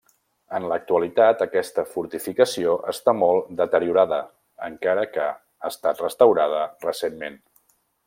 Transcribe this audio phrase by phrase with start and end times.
[0.59, 4.21] En l'actualitat aquesta fortificació està molt deteriorada
[4.71, 7.43] encara que ha estat restaurada recentment.